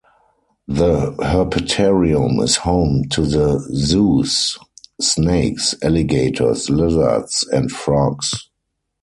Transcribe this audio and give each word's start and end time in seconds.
The 0.67 1.11
Herpetarium 1.21 2.39
is 2.39 2.55
home 2.55 3.03
to 3.09 3.21
the 3.21 3.59
zoo's 3.75 4.57
snakes, 4.99 5.75
alligators, 5.83 6.71
lizards 6.71 7.47
and 7.51 7.69
frogs. 7.71 8.49